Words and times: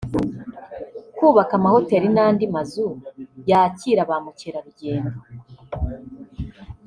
kubaka 1.17 1.53
amahoteli 1.59 2.07
n’andi 2.11 2.45
mazu 2.55 2.85
yakira 3.51 4.01
ba 4.09 4.17
mukerarugendo 4.23 5.17